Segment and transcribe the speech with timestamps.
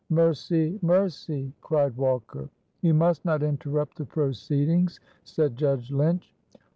[0.09, 0.79] "Mercy!
[0.81, 2.49] mercy!" cried Walker.
[2.81, 6.33] "You must not interrupt the proceedings," said Judge Lynch.